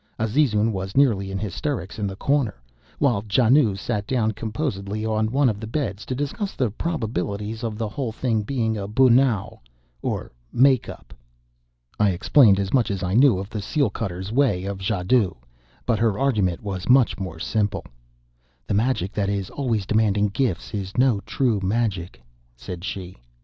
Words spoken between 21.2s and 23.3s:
true magic," said she.